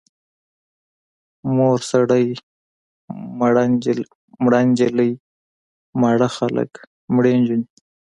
[1.55, 2.25] مور سړی،
[4.47, 5.11] مړه نجلۍ،
[6.01, 6.71] ماړه خلک،
[7.13, 7.67] مړې نجونې.